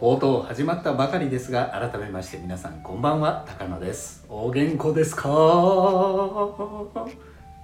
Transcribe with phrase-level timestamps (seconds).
[0.00, 4.24] 冒頭始まったばかりですが改めまして皆さんこんばんは高野です。
[4.28, 5.28] お元気ですか？
[5.28, 7.08] お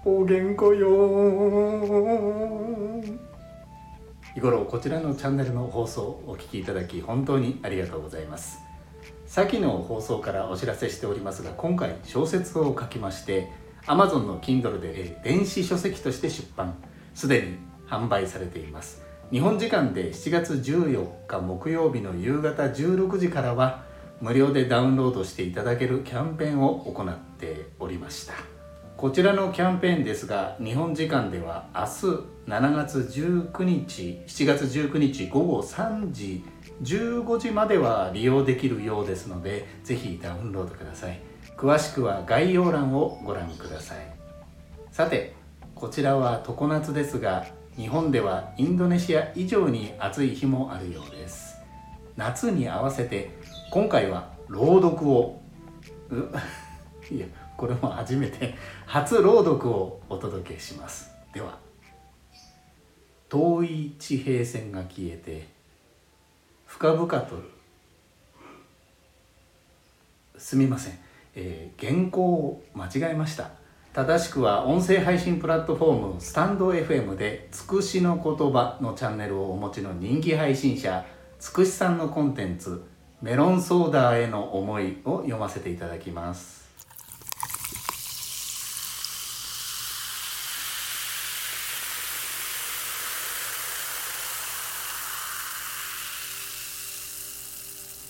[0.04, 0.90] 元気よ。
[4.34, 8.58] 日頃こちらのチャンネルの放送をお聞きいただき本当にありがとうございます。
[9.26, 13.52] 先の放送からお知らせしておりますが今回小説を書きまして
[13.86, 16.74] Amazon の Kindle で電子書籍として出版
[17.14, 23.84] すでに販売されています日本時間で7月14日木曜日の夕方16時からは
[24.20, 28.34] 無料でダウンロードしていただけるキャンペーンを行っておりました。
[28.96, 31.88] こちらのキャンペーンですが日本時間では明日
[32.46, 36.44] 7月19日7月19日午後3時
[36.82, 41.20] 15時までは利用できるようですのでぜひダウンロードください。
[41.56, 43.98] 詳しくは概要欄をご覧ください。
[44.92, 45.34] さて
[45.74, 47.46] こちらは常夏ですが
[47.76, 51.56] 日本ではインドネシア以上に暑い日もあるようです。
[52.16, 53.30] 夏に合わせて
[53.70, 55.40] 今回は朗読を。
[57.10, 58.54] いやこれも初めて。
[58.86, 61.10] 初朗読をお届けします。
[61.32, 61.58] では
[63.28, 65.48] 遠い地平線が消えて
[66.66, 67.42] 深々と
[70.38, 70.98] すみません、
[71.34, 73.63] えー、原稿を間違えました。
[73.94, 81.06] 正しくは音声配信プラットフォームスタンド FM で「つくしの言葉」のチャンネルをお持ちの人気配信者
[81.38, 82.82] つくしさんのコンテンツ
[83.22, 86.64] 「メロンソーダへの思い」を読ませていただきます。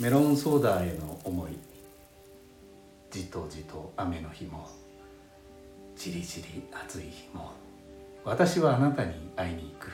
[0.01, 1.59] メロンソーダへの思い。
[3.11, 4.84] じとじと雨の日も。
[5.97, 7.53] じりじり暑い日も。
[8.25, 9.91] 私はあなたに会いに行く。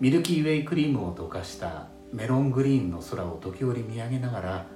[0.00, 4.66] ミルキーウェイクリームを溶かしたメロングリーンの空を時折見上げながら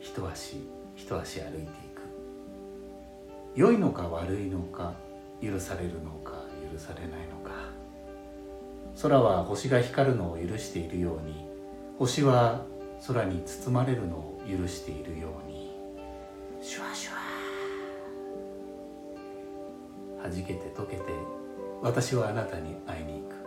[0.00, 0.56] 一足
[0.96, 2.02] 一足歩いていく。
[3.56, 4.94] 良いのか悪いのか
[5.42, 6.32] 許されるのか
[6.72, 7.50] 許されないのか。
[9.00, 11.46] 空は星が光るのを許しているように
[11.98, 12.64] 星は
[13.06, 15.70] 空に包まれるのを許しているように。
[16.62, 17.49] シュワシュワ。
[20.22, 21.02] はじけて溶けて
[21.82, 23.40] 私はあなたに会いに行く。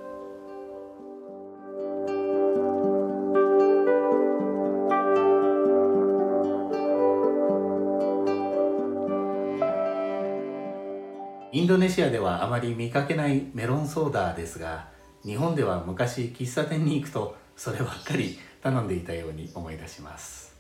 [11.51, 14.88] インドネシアではあまり見かけないメロンソーダですが
[15.23, 20.55] 日本では昔喫茶店に行くとそればっかり頼んでいたように思い出します。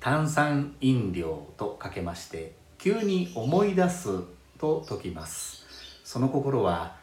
[0.00, 4.10] 炭酸飲料とかけまして急に思い出す
[4.58, 5.64] と解きます。
[6.04, 6.96] その心は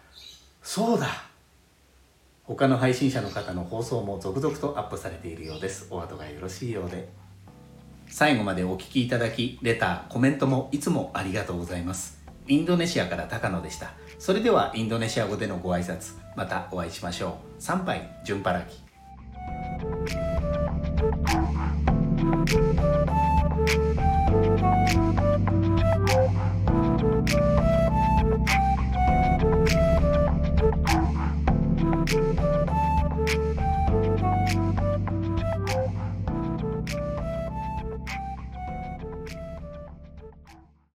[0.61, 1.07] そうだ。
[2.43, 5.87] 他の配信者の方の放送も続々とアップされているようです。
[5.89, 7.07] お後がよろしいようで。
[8.07, 12.23] 最後までお聴きいただきレターコメントもいつもありがとうございます。
[12.47, 13.93] インドネシアから高野でした。
[14.19, 17.61] それではインドネシア語でのご挨拶またお会いしましょう。
[17.61, 18.59] 参拝順パラ